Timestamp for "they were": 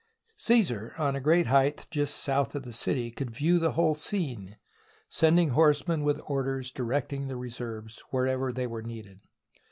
8.51-8.81